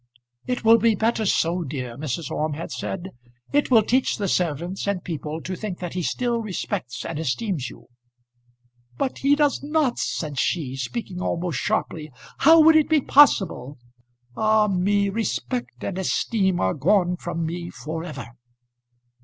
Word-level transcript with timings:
"It 0.47 0.63
will 0.65 0.79
be 0.79 0.95
better 0.95 1.27
so, 1.27 1.61
dear," 1.61 1.95
Mrs. 1.95 2.31
Orme 2.31 2.55
had 2.55 2.71
said. 2.71 3.09
"It 3.53 3.69
will 3.69 3.83
teach 3.83 4.17
the 4.17 4.27
servants 4.27 4.87
and 4.87 5.03
people 5.03 5.39
to 5.41 5.55
think 5.55 5.77
that 5.77 5.93
he 5.93 6.01
still 6.01 6.41
respects 6.41 7.05
and 7.05 7.19
esteems 7.19 7.69
you." 7.69 7.85
"But 8.97 9.19
he 9.19 9.35
does 9.35 9.61
not!" 9.61 9.99
said 9.99 10.39
she, 10.39 10.75
speaking 10.75 11.21
almost 11.21 11.59
sharply. 11.59 12.11
"How 12.39 12.59
would 12.63 12.75
it 12.75 12.89
be 12.89 13.01
possible? 13.01 13.77
Ah, 14.35 14.67
me 14.67 15.09
respect 15.09 15.83
and 15.83 15.99
esteem 15.99 16.59
are 16.59 16.73
gone 16.73 17.15
from 17.15 17.45
me 17.45 17.69
for 17.69 18.03
ever!" 18.03 18.29